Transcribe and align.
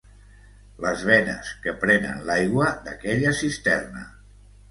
Les 0.85 1.03
venes 1.09 1.51
que 1.65 1.73
prenen 1.83 2.25
l'aigua 2.29 2.71
d'aquella 2.87 3.35
cisterna 3.43 4.05